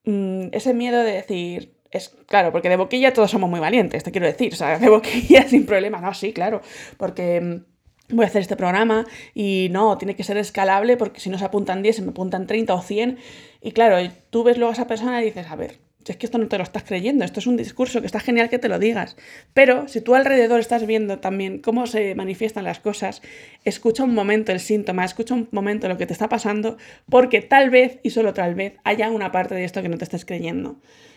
Mm, 0.04 0.48
ese 0.52 0.74
miedo 0.74 1.02
de 1.02 1.12
decir, 1.12 1.74
es 1.90 2.10
claro, 2.26 2.52
porque 2.52 2.68
de 2.68 2.76
boquilla 2.76 3.14
todos 3.14 3.30
somos 3.30 3.48
muy 3.48 3.60
valientes, 3.60 4.04
te 4.04 4.12
quiero 4.12 4.26
decir, 4.26 4.52
o 4.52 4.56
sea, 4.56 4.78
de 4.84 4.88
boquilla 4.90 5.48
sin 5.48 5.64
problema, 5.64 6.00
no, 6.00 6.12
sí, 6.12 6.34
claro, 6.34 6.60
porque 6.98 7.40
mm, 7.40 8.16
voy 8.16 8.24
a 8.24 8.28
hacer 8.28 8.42
este 8.42 8.56
programa 8.56 9.06
y 9.34 9.68
no, 9.70 9.96
tiene 9.96 10.14
que 10.14 10.24
ser 10.24 10.36
escalable 10.36 10.98
porque 10.98 11.20
si 11.20 11.30
no 11.30 11.38
se 11.38 11.46
apuntan 11.46 11.82
10, 11.82 11.96
se 11.96 12.02
me 12.02 12.10
apuntan 12.10 12.46
30 12.46 12.74
o 12.74 12.82
100 12.82 13.18
y 13.62 13.72
claro, 13.72 13.96
tú 14.28 14.44
ves 14.44 14.58
luego 14.58 14.70
a 14.70 14.74
esa 14.74 14.86
persona 14.86 15.22
y 15.22 15.26
dices, 15.26 15.46
a 15.48 15.56
ver, 15.56 15.78
es 16.12 16.18
que 16.18 16.26
esto 16.26 16.38
no 16.38 16.48
te 16.48 16.58
lo 16.58 16.64
estás 16.64 16.84
creyendo, 16.84 17.24
esto 17.24 17.40
es 17.40 17.46
un 17.46 17.56
discurso 17.56 18.00
que 18.00 18.06
está 18.06 18.20
genial 18.20 18.48
que 18.48 18.58
te 18.58 18.68
lo 18.68 18.78
digas. 18.78 19.16
Pero 19.54 19.88
si 19.88 20.00
tú 20.00 20.14
alrededor 20.14 20.60
estás 20.60 20.86
viendo 20.86 21.18
también 21.18 21.58
cómo 21.58 21.86
se 21.86 22.14
manifiestan 22.14 22.64
las 22.64 22.80
cosas, 22.80 23.22
escucha 23.64 24.04
un 24.04 24.14
momento 24.14 24.52
el 24.52 24.60
síntoma, 24.60 25.04
escucha 25.04 25.34
un 25.34 25.48
momento 25.50 25.88
lo 25.88 25.96
que 25.96 26.06
te 26.06 26.12
está 26.12 26.28
pasando, 26.28 26.76
porque 27.08 27.40
tal 27.40 27.70
vez 27.70 27.98
y 28.02 28.10
solo 28.10 28.34
tal 28.34 28.54
vez 28.54 28.74
haya 28.84 29.10
una 29.10 29.32
parte 29.32 29.54
de 29.54 29.64
esto 29.64 29.82
que 29.82 29.88
no 29.88 29.98
te 29.98 30.04
estés 30.04 30.24
creyendo. 30.24 30.76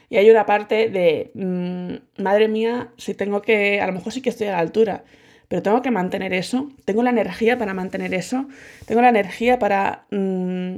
Y 0.10 0.18
hay 0.18 0.30
una 0.30 0.46
parte 0.46 0.90
de, 0.90 1.32
mm, 1.34 2.22
madre 2.24 2.48
mía, 2.48 2.94
si 2.98 3.14
tengo 3.14 3.42
que, 3.42 3.82
a 3.82 3.88
lo 3.88 3.94
mejor 3.94 4.14
sí 4.14 4.22
que 4.22 4.30
estoy 4.30 4.48
a 4.48 4.52
la 4.52 4.60
altura, 4.60 5.04
pero 5.48 5.62
tengo 5.62 5.82
que 5.82 5.92
mantener 5.92 6.34
eso, 6.34 6.70
tengo 6.86 7.04
la 7.04 7.10
energía 7.10 7.58
para 7.58 7.74
mantener 7.74 8.14
eso, 8.14 8.48
tengo 8.86 9.02
la 9.02 9.10
energía 9.10 9.60
para 9.60 10.06
mm, 10.12 10.78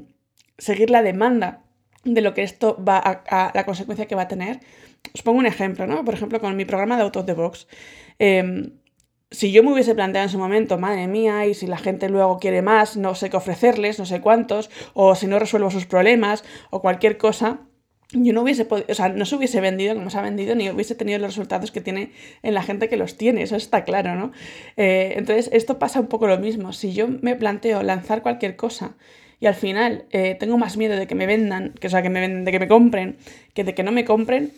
seguir 0.58 0.90
la 0.90 1.02
demanda 1.02 1.64
de 2.04 2.22
lo 2.22 2.34
que 2.34 2.44
esto 2.44 2.78
va 2.84 2.98
a, 2.98 3.52
la 3.54 3.66
consecuencia 3.66 4.06
que 4.06 4.16
va 4.16 4.24
a 4.24 4.28
tener. 4.28 4.60
Os 5.14 5.22
pongo 5.22 5.40
un 5.40 5.46
ejemplo, 5.46 5.88
¿no? 5.88 6.04
Por 6.04 6.14
ejemplo, 6.14 6.40
con 6.40 6.56
mi 6.56 6.66
programa 6.66 6.96
de 6.98 7.04
Autos 7.04 7.26
de 7.26 7.34
Box. 7.34 7.68
Em, 8.20 8.72
si 9.32 9.52
yo 9.52 9.64
me 9.64 9.72
hubiese 9.72 9.94
planteado 9.94 10.26
en 10.26 10.32
su 10.32 10.40
momento, 10.40 10.78
madre 10.78 11.08
mía, 11.08 11.46
y 11.46 11.54
si 11.54 11.68
la 11.68 11.78
gente 11.78 12.10
luego 12.10 12.40
quiere 12.40 12.62
más, 12.62 12.98
no 12.98 13.14
sé 13.16 13.30
qué 13.30 13.38
ofrecerles, 13.38 14.00
no 14.00 14.06
sé 14.06 14.22
cuántos, 14.22 14.70
o 14.94 15.14
si 15.16 15.28
no 15.28 15.38
resuelvo 15.40 15.70
sus 15.70 15.86
problemas, 15.86 16.44
o 16.72 16.82
cualquier 16.82 17.18
cosa, 17.18 17.62
yo 18.12 18.34
no 18.34 18.42
hubiese 18.42 18.66
podido, 18.66 18.88
o 18.90 18.96
sea, 18.96 19.10
no 19.10 19.24
se 19.26 19.36
hubiese 19.36 19.62
vendido 19.62 19.94
como 19.94 20.10
se 20.10 20.18
ha 20.18 20.22
vendido, 20.24 20.56
ni 20.56 20.70
hubiese 20.72 20.96
tenido 20.96 21.20
los 21.20 21.30
resultados 21.30 21.72
que 21.72 21.80
tiene 21.80 22.12
en 22.42 22.56
la 22.56 22.64
gente 22.64 22.90
que 22.90 22.98
los 22.98 23.18
tiene, 23.18 23.44
eso 23.44 23.56
está 23.56 23.84
claro, 23.84 24.16
¿no? 24.16 24.32
Eh, 24.78 25.14
entonces, 25.16 25.50
esto 25.54 25.78
pasa 25.78 26.00
un 26.00 26.08
poco 26.08 26.26
lo 26.28 26.40
mismo. 26.40 26.74
Si 26.74 26.94
yo 26.94 27.08
me 27.08 27.36
planteo 27.36 27.84
lanzar 27.84 28.24
cualquier 28.24 28.56
cosa 28.56 28.96
y 29.40 29.46
al 29.48 29.56
final 29.56 30.06
eh, 30.12 30.36
tengo 30.40 30.58
más 30.58 30.78
miedo 30.78 30.98
de 30.98 31.08
que 31.08 31.16
me 31.16 31.26
vendan, 31.26 31.74
que, 31.80 31.88
o 31.88 31.90
sea, 31.90 32.02
que 32.02 32.10
me 32.10 32.20
venden, 32.20 32.46
de 32.46 32.52
que 32.52 32.60
me 32.60 32.68
compren, 32.68 33.18
que 33.54 33.64
de 33.64 33.74
que 33.74 33.84
no 33.84 33.92
me 33.92 34.06
compren, 34.06 34.52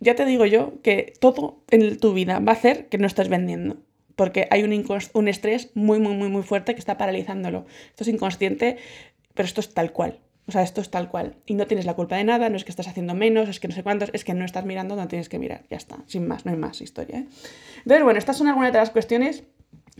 ya 0.00 0.14
te 0.14 0.24
digo 0.24 0.46
yo 0.46 0.80
que 0.82 1.12
todo 1.20 1.62
en 1.70 1.98
tu 1.98 2.14
vida 2.14 2.38
va 2.38 2.52
a 2.52 2.54
hacer 2.54 2.88
que 2.88 2.98
no 2.98 3.06
estés 3.06 3.28
vendiendo. 3.28 3.76
Porque 4.16 4.48
hay 4.50 4.62
un, 4.62 4.86
un 5.14 5.28
estrés 5.28 5.70
muy, 5.74 5.98
muy, 5.98 6.14
muy, 6.14 6.28
muy 6.28 6.42
fuerte 6.42 6.74
que 6.74 6.80
está 6.80 6.98
paralizándolo. 6.98 7.66
Esto 7.90 8.04
es 8.04 8.08
inconsciente, 8.08 8.76
pero 9.34 9.46
esto 9.46 9.60
es 9.60 9.72
tal 9.72 9.92
cual. 9.92 10.18
O 10.46 10.52
sea, 10.52 10.62
esto 10.62 10.80
es 10.80 10.90
tal 10.90 11.08
cual. 11.08 11.36
Y 11.46 11.54
no 11.54 11.66
tienes 11.66 11.86
la 11.86 11.94
culpa 11.94 12.16
de 12.16 12.24
nada, 12.24 12.48
no 12.48 12.56
es 12.56 12.64
que 12.64 12.70
estás 12.70 12.88
haciendo 12.88 13.14
menos, 13.14 13.48
es 13.48 13.60
que 13.60 13.68
no 13.68 13.74
sé 13.74 13.82
cuántos, 13.82 14.10
es 14.12 14.24
que 14.24 14.34
no 14.34 14.44
estás 14.44 14.64
mirando 14.64 14.96
donde 14.96 15.08
tienes 15.08 15.28
que 15.28 15.38
mirar. 15.38 15.62
Ya 15.70 15.76
está, 15.76 15.98
sin 16.06 16.26
más, 16.26 16.44
no 16.44 16.50
hay 16.50 16.58
más 16.58 16.80
historia. 16.80 17.20
¿eh? 17.20 17.26
Bueno, 17.84 18.18
estas 18.18 18.36
son 18.36 18.48
algunas 18.48 18.72
de 18.72 18.78
las 18.78 18.90
cuestiones 18.90 19.44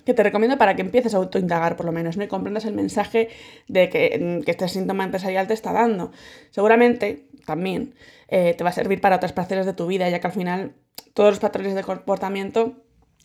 que 0.04 0.14
te 0.14 0.22
recomiendo 0.22 0.58
para 0.58 0.74
que 0.76 0.82
empieces 0.82 1.14
a 1.14 1.18
autoindagar 1.18 1.76
por 1.76 1.86
lo 1.86 1.92
menos, 1.92 2.16
¿no? 2.16 2.24
Y 2.24 2.28
comprendas 2.28 2.64
el 2.64 2.74
mensaje 2.74 3.28
de 3.68 3.88
que, 3.88 4.42
que 4.44 4.50
este 4.50 4.68
síntoma 4.68 5.04
empresarial 5.04 5.46
te 5.46 5.54
está 5.54 5.72
dando. 5.72 6.12
Seguramente 6.50 7.26
también 7.46 7.94
eh, 8.28 8.54
te 8.54 8.64
va 8.64 8.70
a 8.70 8.72
servir 8.72 9.00
para 9.00 9.16
otras 9.16 9.32
parcelas 9.32 9.66
de 9.66 9.72
tu 9.72 9.86
vida, 9.86 10.08
ya 10.08 10.20
que 10.20 10.26
al 10.26 10.32
final 10.32 10.74
todos 11.14 11.30
los 11.30 11.38
patrones 11.40 11.74
de 11.74 11.82
comportamiento 11.82 12.76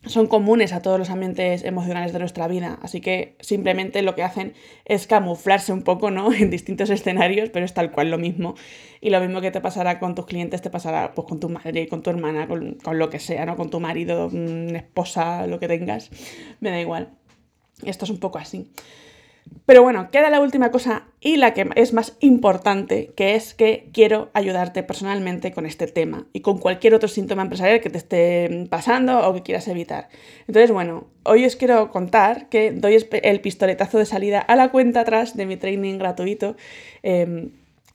son 0.04 0.26
comunes 0.26 0.72
a 0.72 0.82
todos 0.82 0.98
los 0.98 1.10
ambientes 1.10 1.64
emocionales 1.64 2.12
de 2.12 2.18
nuestra 2.18 2.46
vida, 2.46 2.78
así 2.82 3.00
que 3.00 3.36
simplemente 3.40 4.02
lo 4.02 4.14
que 4.14 4.22
hacen 4.22 4.54
es 4.84 5.06
camuflarse 5.06 5.72
un 5.72 5.82
poco, 5.82 6.10
¿no? 6.10 6.32
En 6.32 6.50
distintos 6.50 6.90
escenarios, 6.90 7.50
pero 7.50 7.64
es 7.64 7.74
tal 7.74 7.90
cual 7.90 8.10
lo 8.10 8.18
mismo. 8.18 8.54
Y 9.00 9.10
lo 9.10 9.20
mismo 9.20 9.40
que 9.40 9.50
te 9.50 9.60
pasará 9.60 9.98
con 9.98 10.14
tus 10.14 10.26
clientes, 10.26 10.62
te 10.62 10.70
pasará 10.70 11.12
pues, 11.14 11.26
con 11.26 11.40
tu 11.40 11.48
madre, 11.48 11.88
con 11.88 12.02
tu 12.02 12.10
hermana, 12.10 12.46
con, 12.46 12.74
con 12.74 12.98
lo 12.98 13.10
que 13.10 13.18
sea, 13.18 13.46
¿no? 13.46 13.56
Con 13.56 13.70
tu 13.70 13.80
marido, 13.80 14.28
mm, 14.30 14.76
esposa, 14.76 15.46
lo 15.46 15.58
que 15.58 15.68
tengas, 15.68 16.10
me 16.60 16.70
da 16.70 16.80
igual. 16.80 17.10
Esto 17.84 18.04
es 18.04 18.10
un 18.10 18.18
poco 18.18 18.38
así. 18.38 18.70
Pero 19.66 19.82
bueno, 19.82 20.10
queda 20.12 20.30
la 20.30 20.40
última 20.40 20.70
cosa 20.70 21.08
y 21.20 21.36
la 21.36 21.52
que 21.52 21.68
es 21.74 21.92
más 21.92 22.16
importante, 22.20 23.12
que 23.16 23.34
es 23.34 23.52
que 23.52 23.88
quiero 23.92 24.30
ayudarte 24.32 24.84
personalmente 24.84 25.52
con 25.52 25.66
este 25.66 25.88
tema 25.88 26.26
y 26.32 26.40
con 26.40 26.58
cualquier 26.58 26.94
otro 26.94 27.08
síntoma 27.08 27.42
empresarial 27.42 27.80
que 27.80 27.90
te 27.90 27.98
esté 27.98 28.66
pasando 28.70 29.28
o 29.28 29.34
que 29.34 29.42
quieras 29.42 29.66
evitar. 29.66 30.08
Entonces, 30.46 30.70
bueno, 30.70 31.08
hoy 31.24 31.44
os 31.44 31.56
quiero 31.56 31.90
contar 31.90 32.48
que 32.48 32.70
doy 32.70 32.96
el 33.10 33.40
pistoletazo 33.40 33.98
de 33.98 34.06
salida 34.06 34.38
a 34.38 34.54
la 34.54 34.70
cuenta 34.70 35.00
atrás 35.00 35.36
de 35.36 35.46
mi 35.46 35.56
training 35.56 35.98
gratuito. 35.98 36.54
Em, 37.02 37.50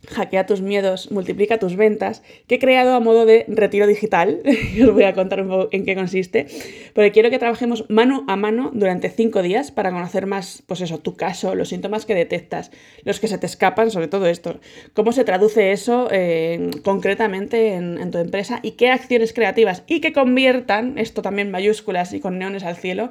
Hackea 0.09 0.45
tus 0.45 0.61
miedos, 0.61 1.11
multiplica 1.11 1.59
tus 1.59 1.75
ventas, 1.75 2.23
que 2.47 2.55
he 2.55 2.59
creado 2.59 2.95
a 2.95 2.99
modo 2.99 3.25
de 3.25 3.45
retiro 3.47 3.87
digital. 3.87 4.41
os 4.81 4.93
voy 4.93 5.03
a 5.03 5.13
contar 5.13 5.41
un 5.41 5.49
poco 5.49 5.69
en 5.71 5.85
qué 5.85 5.95
consiste. 5.95 6.47
Porque 6.93 7.11
quiero 7.11 7.29
que 7.29 7.39
trabajemos 7.39 7.85
mano 7.89 8.25
a 8.27 8.35
mano 8.35 8.71
durante 8.73 9.09
cinco 9.09 9.41
días 9.41 9.71
para 9.71 9.91
conocer 9.91 10.25
más, 10.25 10.63
pues 10.65 10.81
eso, 10.81 10.99
tu 10.99 11.15
caso, 11.15 11.55
los 11.55 11.69
síntomas 11.69 12.05
que 12.05 12.15
detectas, 12.15 12.71
los 13.03 13.19
que 13.19 13.27
se 13.27 13.37
te 13.37 13.45
escapan, 13.45 13.91
sobre 13.91 14.07
todo 14.07 14.25
esto. 14.25 14.59
Cómo 14.93 15.11
se 15.11 15.23
traduce 15.23 15.71
eso 15.71 16.09
concretamente 16.83 17.73
en, 17.73 17.97
en 17.97 18.11
tu 18.11 18.17
empresa 18.17 18.59
y 18.63 18.71
qué 18.71 18.89
acciones 18.89 19.33
creativas 19.33 19.83
y 19.87 20.01
que 20.01 20.13
conviertan, 20.13 20.97
esto 20.97 21.21
también 21.21 21.51
mayúsculas 21.51 22.13
y 22.13 22.19
con 22.19 22.39
neones 22.39 22.63
al 22.63 22.75
cielo, 22.75 23.09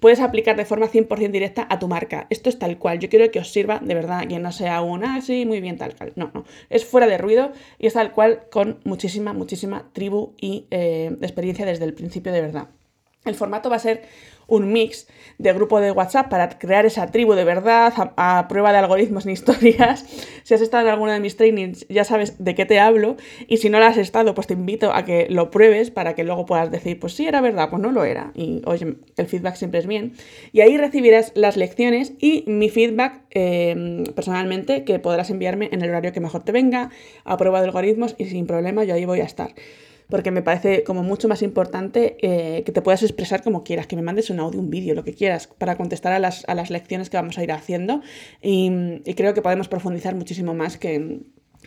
puedes 0.00 0.20
aplicar 0.20 0.56
de 0.56 0.64
forma 0.64 0.88
100% 0.88 1.30
directa 1.30 1.66
a 1.68 1.78
tu 1.78 1.88
marca. 1.88 2.26
Esto 2.30 2.48
es 2.48 2.58
tal 2.58 2.78
cual. 2.78 2.98
Yo 2.98 3.08
quiero 3.08 3.30
que 3.30 3.38
os 3.38 3.50
sirva 3.50 3.80
de 3.82 3.94
verdad, 3.94 4.26
que 4.26 4.38
no 4.38 4.52
sea 4.52 4.80
una, 4.82 5.16
así, 5.16 5.42
ah, 5.42 5.46
muy 5.46 5.60
bien, 5.60 5.78
tal 5.78 5.94
cual. 5.96 6.12
No, 6.16 6.25
Es 6.70 6.84
fuera 6.84 7.06
de 7.06 7.18
ruido 7.18 7.52
y 7.78 7.86
es 7.86 7.94
tal 7.94 8.12
cual 8.12 8.44
con 8.50 8.80
muchísima, 8.84 9.32
muchísima 9.32 9.90
tribu 9.92 10.34
y 10.40 10.66
eh, 10.70 11.16
experiencia 11.20 11.66
desde 11.66 11.84
el 11.84 11.94
principio 11.94 12.32
de 12.32 12.40
verdad. 12.40 12.68
El 13.26 13.34
formato 13.34 13.68
va 13.68 13.76
a 13.76 13.80
ser 13.80 14.02
un 14.48 14.72
mix 14.72 15.08
de 15.38 15.52
grupo 15.52 15.80
de 15.80 15.90
WhatsApp 15.90 16.28
para 16.28 16.48
crear 16.58 16.86
esa 16.86 17.08
tribu 17.08 17.34
de 17.34 17.44
verdad, 17.44 17.92
a, 18.16 18.46
prueba 18.48 18.72
de 18.72 18.78
algoritmos 18.78 19.26
ni 19.26 19.32
historias. 19.38 20.04
Si 20.44 20.54
has 20.54 20.60
estado 20.60 20.84
en 20.84 20.92
alguno 20.92 21.12
de 21.12 21.20
mis 21.20 21.36
trainings 21.36 21.86
ya 21.88 22.04
sabes 22.04 22.42
de 22.42 22.54
qué 22.54 22.64
te 22.64 22.78
hablo 22.78 23.16
y 23.48 23.58
si 23.58 23.68
no 23.68 23.78
lo 23.78 23.86
has 23.86 23.96
estado 23.96 24.34
pues 24.34 24.46
te 24.46 24.54
invito 24.54 24.92
a 24.92 25.04
que 25.04 25.26
lo 25.28 25.50
pruebes 25.50 25.90
para 25.90 26.14
que 26.14 26.24
luego 26.24 26.46
puedas 26.46 26.70
decir 26.70 26.98
pues 26.98 27.14
sí 27.14 27.26
era 27.26 27.40
verdad, 27.40 27.68
pues 27.70 27.82
no 27.82 27.90
lo 27.90 28.04
era. 28.04 28.32
Y 28.34 28.62
oye, 28.66 28.96
el 29.16 29.26
feedback 29.26 29.56
siempre 29.56 29.80
es 29.80 29.86
bien. 29.86 30.12
Y 30.52 30.60
ahí 30.60 30.76
recibirás 30.76 31.32
las 31.34 31.56
lecciones 31.56 32.12
y 32.18 32.44
mi 32.46 32.70
feedback 32.70 33.22
em, 33.30 34.04
personalmente 34.04 34.84
que 34.84 34.98
podrás 34.98 35.30
enviarme 35.30 35.68
en 35.72 35.82
el 35.82 35.90
horario 35.90 36.12
que 36.12 36.20
mejor 36.20 36.44
te 36.44 36.52
venga, 36.52 36.90
a 37.24 37.36
prueba 37.36 37.60
de 37.60 37.66
algoritmos 37.66 38.14
y 38.18 38.26
sin 38.26 38.46
problema 38.46 38.84
yo 38.84 38.94
ahí 38.94 39.04
voy 39.04 39.20
a 39.20 39.24
estar 39.24 39.54
porque 40.08 40.30
me 40.30 40.42
parece 40.42 40.84
como 40.84 41.02
mucho 41.02 41.28
más 41.28 41.42
importante 41.42 42.16
eh, 42.20 42.62
que 42.64 42.72
te 42.72 42.82
puedas 42.82 43.02
expresar 43.02 43.42
como 43.42 43.64
quieras, 43.64 43.86
que 43.86 43.96
me 43.96 44.02
mandes 44.02 44.30
un 44.30 44.40
audio, 44.40 44.60
un 44.60 44.70
vídeo, 44.70 44.94
lo 44.94 45.04
que 45.04 45.14
quieras, 45.14 45.48
para 45.58 45.76
contestar 45.76 46.12
a 46.12 46.18
las, 46.18 46.44
a 46.48 46.54
las 46.54 46.70
lecciones 46.70 47.10
que 47.10 47.16
vamos 47.16 47.38
a 47.38 47.42
ir 47.42 47.52
haciendo. 47.52 48.02
Y, 48.42 48.70
y 49.04 49.14
creo 49.14 49.34
que 49.34 49.42
podemos 49.42 49.68
profundizar 49.68 50.14
muchísimo 50.14 50.54
más 50.54 50.78
que, 50.78 51.20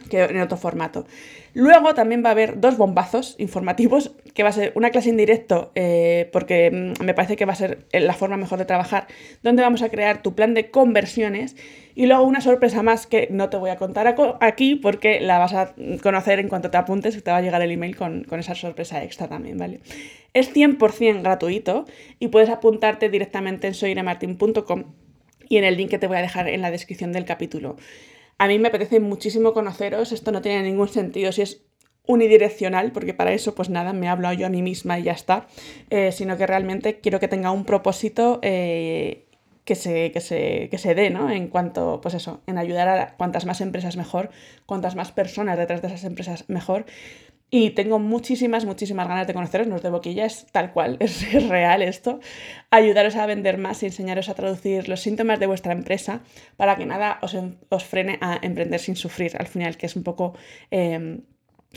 que 0.10 0.24
en 0.24 0.42
otro 0.42 0.58
formato. 0.58 1.06
Luego 1.54 1.94
también 1.94 2.24
va 2.24 2.30
a 2.30 2.32
haber 2.32 2.60
dos 2.60 2.78
bombazos 2.78 3.36
informativos, 3.40 4.12
que 4.34 4.44
va 4.44 4.50
a 4.50 4.54
ser 4.54 4.72
una 4.76 4.92
clase 4.92 5.10
en 5.10 5.18
directo, 5.18 5.72
eh, 5.76 6.30
porque 6.32 6.72
mm, 6.72 7.04
me 7.04 7.14
parece 7.14 7.36
que 7.36 7.46
va 7.46 7.54
a 7.54 7.56
ser 7.56 7.86
la 7.92 8.14
forma 8.14 8.38
mejor 8.38 8.60
de 8.60 8.66
trabajar, 8.66 9.08
donde 9.44 9.64
vamos 9.64 9.82
a 9.82 9.90
crear 9.90 10.22
tu 10.22 10.36
plan 10.36 10.54
de 10.54 10.70
conversiones 10.70 11.56
y 11.96 12.06
luego 12.06 12.24
una 12.24 12.40
sorpresa 12.40 12.84
más 12.84 13.08
que 13.08 13.28
no 13.32 13.50
te 13.50 13.58
voy 13.58 13.72
a 13.72 13.76
contar 13.76 14.16
aquí 14.40 14.76
porque 14.76 15.20
la 15.20 15.38
vas 15.40 15.54
a 15.54 15.74
conocer 16.02 16.40
en 16.40 16.48
cuanto 16.48 16.72
te 16.72 16.78
apuntes, 16.78 17.18
y 17.18 17.22
te 17.22 17.32
va 17.32 17.38
a 17.38 17.42
llegar 17.42 17.62
el 17.62 17.72
email 17.72 17.96
con, 17.96 18.24
con 18.24 18.40
esa 18.40 18.56
sorpresa 18.56 19.04
extra 19.04 19.28
también, 19.28 19.58
¿vale? 19.58 19.82
Es 20.34 20.54
100% 20.56 21.22
gratuito 21.22 21.86
y 22.20 22.28
puedes 22.28 22.50
apuntarte 22.50 23.10
directamente 23.10 23.68
en 23.68 23.74
soyremartin.com 23.74 24.84
y 25.50 25.58
en 25.58 25.64
el 25.64 25.76
link 25.76 25.90
que 25.90 25.98
te 25.98 26.08
voy 26.08 26.18
a 26.18 26.22
dejar 26.22 26.48
en 26.48 26.62
la 26.62 26.72
descripción 26.72 27.12
del 27.12 27.26
capítulo. 27.26 27.76
A 28.40 28.48
mí 28.48 28.58
me 28.58 28.70
apetece 28.70 29.02
muchísimo 29.02 29.54
conoceros, 29.54 30.14
esto 30.14 30.32
no 30.32 30.42
tiene 30.42 30.64
ningún 30.64 30.88
sentido 30.88 31.32
si 31.34 31.42
es 31.42 31.62
unidireccional, 32.08 32.94
porque 32.94 33.14
para 33.14 33.34
eso 33.34 33.54
pues 33.54 33.70
nada, 33.70 33.92
me 33.92 34.08
hablo 34.08 34.32
yo 34.32 34.48
a 34.48 34.50
mí 34.50 34.62
misma 34.62 34.98
y 34.98 35.04
ya 35.04 35.12
está, 35.12 35.46
eh, 35.90 36.14
sino 36.14 36.38
que 36.38 36.48
realmente 36.48 37.02
quiero 37.02 37.20
que 37.20 37.28
tenga 37.28 37.52
un 37.52 37.66
propósito 37.66 38.40
eh, 38.42 39.26
que, 39.66 39.76
se, 39.76 40.12
que, 40.14 40.22
se, 40.22 40.70
que 40.72 40.78
se 40.78 40.96
dé, 40.96 41.10
¿no? 41.10 41.30
En 41.30 41.50
cuanto, 41.50 42.00
pues 42.02 42.16
eso, 42.16 42.42
en 42.48 42.58
ayudar 42.58 42.88
a 42.88 43.16
cuantas 43.18 43.46
más 43.46 43.60
empresas 43.60 43.98
mejor, 43.98 44.30
cuantas 44.66 44.96
más 44.96 45.12
personas 45.12 45.58
detrás 45.58 45.82
de 45.82 45.90
esas 45.90 46.06
empresas 46.06 46.46
mejor, 46.48 46.86
y 47.52 47.72
tengo 47.72 47.98
muchísimas, 48.00 48.66
muchísimas 48.66 49.08
ganas 49.08 49.26
de 49.26 49.34
conoceros, 49.34 49.68
no 49.68 49.76
os 49.76 49.82
de 49.82 49.90
boquilla, 49.90 50.26
es 50.26 50.46
tal 50.52 50.72
cual, 50.72 50.98
es, 51.02 51.48
real 51.48 51.82
esto. 51.82 52.20
Ayudaros 52.70 53.16
a 53.16 53.26
vender 53.26 53.58
más 53.58 53.82
y 53.84 53.88
enseñaros 53.88 54.30
a 54.30 54.36
traducir 54.36 54.88
los 54.88 55.02
síntomas 55.02 55.40
de 55.40 55.48
vuestra 55.48 55.74
empresa 55.74 56.22
para 56.58 56.76
que 56.76 56.86
nada 56.86 57.20
os, 57.22 57.36
os 57.70 57.84
frene 57.84 58.18
a 58.22 58.40
emprender 58.42 58.80
sin 58.80 58.96
sufrir, 58.96 59.36
al 59.38 59.48
final, 59.48 59.78
que 59.78 59.88
es 59.88 59.96
un 59.96 60.04
poco 60.04 60.36
em, 60.70 61.22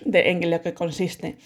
en 0.04 0.50
lo 0.50 0.60
que 0.60 0.74
consiste. 0.74 1.36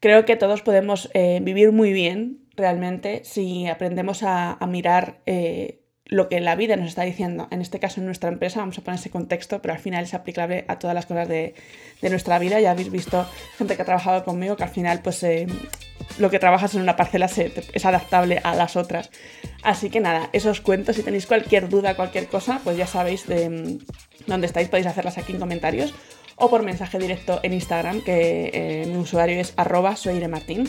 Creo 0.00 0.24
que 0.24 0.34
todos 0.34 0.62
podemos 0.62 1.10
eh, 1.14 1.38
vivir 1.42 1.70
muy 1.70 1.92
bien 1.92 2.40
realmente 2.56 3.22
si 3.24 3.68
aprendemos 3.68 4.22
a, 4.24 4.58
mirar 4.68 5.20
eh, 5.26 5.81
lo 6.12 6.28
que 6.28 6.40
la 6.40 6.56
vida 6.56 6.76
nos 6.76 6.88
está 6.88 7.04
diciendo. 7.04 7.48
En 7.50 7.62
este 7.62 7.80
caso, 7.80 8.00
en 8.00 8.04
nuestra 8.04 8.28
empresa, 8.28 8.60
vamos 8.60 8.76
a 8.76 8.82
poner 8.82 9.00
ese 9.00 9.08
contexto, 9.08 9.62
pero 9.62 9.72
al 9.72 9.80
final 9.80 10.04
es 10.04 10.12
aplicable 10.12 10.66
a 10.68 10.78
todas 10.78 10.94
las 10.94 11.06
cosas 11.06 11.26
de, 11.26 11.54
nuestra 12.02 12.38
vida. 12.38 12.60
Ya 12.60 12.72
habéis 12.72 12.90
visto 12.90 13.26
gente 13.56 13.76
que 13.76 13.82
ha 13.82 13.84
trabajado 13.86 14.22
conmigo 14.22 14.54
que 14.54 14.62
al 14.62 14.68
final, 14.68 15.00
pues 15.02 15.22
eh, 15.22 15.46
lo 16.18 16.28
que 16.28 16.38
trabajas 16.38 16.74
en 16.74 16.82
una 16.82 16.96
parcela 16.96 17.30
es 17.72 17.86
adaptable 17.86 18.42
a 18.44 18.54
las 18.54 18.76
otras. 18.76 19.10
Así 19.62 19.88
que 19.88 20.00
nada, 20.00 20.28
eso 20.34 20.50
os 20.50 20.60
cuento. 20.60 20.92
Si 20.92 21.02
tenéis 21.02 21.26
cualquier 21.26 21.70
duda, 21.70 21.96
cualquier 21.96 22.26
cosa, 22.26 22.60
pues 22.62 22.76
ya 22.76 22.86
sabéis 22.86 23.26
de 23.26 23.48
mm, 23.48 23.78
dónde 24.26 24.46
estáis, 24.48 24.68
podéis 24.68 24.88
hacerlas 24.88 25.16
aquí 25.16 25.32
en 25.32 25.40
comentarios 25.40 25.94
o 26.36 26.50
por 26.50 26.62
mensaje 26.62 26.98
directo 26.98 27.40
en 27.42 27.54
Instagram, 27.54 28.02
que 28.02 28.50
eh, 28.52 28.86
mi 28.86 28.98
usuario 28.98 29.40
es 29.40 29.54
arroba 29.56 29.96
soyremartin. 29.96 30.68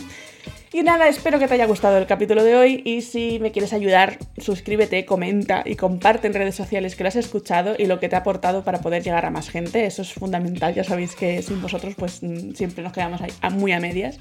Y 0.73 0.81
nada, 0.81 1.07
espero 1.07 1.37
que 1.37 1.47
te 1.47 1.53
haya 1.53 1.67
gustado 1.67 1.99
el 1.99 2.07
capítulo 2.07 2.43
de 2.43 2.55
hoy 2.55 2.81
y 2.83 3.01
si 3.01 3.37
me 3.37 3.51
quieres 3.51 3.73
ayudar, 3.73 4.17
suscríbete, 4.39 5.05
comenta 5.05 5.61
y 5.63 5.75
comparte 5.75 6.25
en 6.25 6.33
redes 6.33 6.55
sociales 6.55 6.95
que 6.95 7.03
lo 7.03 7.09
has 7.09 7.15
escuchado 7.15 7.75
y 7.77 7.85
lo 7.85 7.99
que 7.99 8.09
te 8.09 8.15
ha 8.15 8.19
aportado 8.19 8.63
para 8.63 8.81
poder 8.81 9.03
llegar 9.03 9.23
a 9.23 9.29
más 9.29 9.51
gente. 9.51 9.85
Eso 9.85 10.01
es 10.01 10.11
fundamental, 10.11 10.73
ya 10.73 10.83
sabéis 10.83 11.15
que 11.15 11.43
sin 11.43 11.61
vosotros 11.61 11.93
pues 11.95 12.23
mm, 12.23 12.53
siempre 12.55 12.83
nos 12.83 12.91
quedamos 12.91 13.21
ahí 13.21 13.29
muy 13.51 13.71
a 13.71 13.79
medias. 13.79 14.17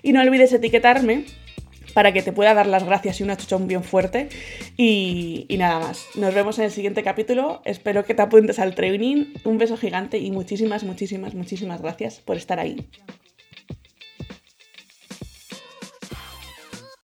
Y 0.00 0.12
no 0.12 0.20
olvides 0.20 0.52
etiquetarme 0.52 1.24
para 1.94 2.12
que 2.12 2.22
te 2.22 2.30
pueda 2.30 2.54
dar 2.54 2.68
las 2.68 2.84
gracias 2.84 3.18
y 3.18 3.24
una 3.24 3.36
chuchón 3.36 3.66
bien 3.66 3.82
fuerte. 3.82 4.28
Y, 4.76 5.46
y, 5.48 5.56
nada 5.56 5.80
más. 5.80 6.06
Nos 6.14 6.32
vemos 6.32 6.60
en 6.60 6.66
el 6.66 6.70
siguiente 6.70 7.02
capítulo. 7.02 7.60
Espero 7.64 8.04
que 8.04 8.14
te 8.14 8.22
apuntes 8.22 8.60
al 8.60 8.76
training. 8.76 9.34
Un 9.42 9.58
beso 9.58 9.76
gigante 9.76 10.18
y 10.18 10.30
muchísimas, 10.30 10.84
muchísimas, 10.84 11.34
muchísimas 11.34 11.82
gracias 11.82 12.20
por 12.20 12.36
estar 12.36 12.60
ahí. 12.60 12.86